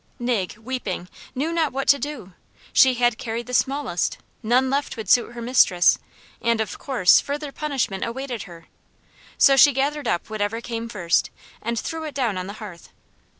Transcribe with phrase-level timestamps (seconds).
[0.17, 2.33] Nig, weeping, knew not what to do.
[2.73, 5.99] She had carried the smallest; none left would suit her mistress;
[6.41, 8.65] of course further punishment awaited her;
[9.37, 11.29] so she gathered up whatever came first,
[11.61, 12.89] and threw it down on the hearth.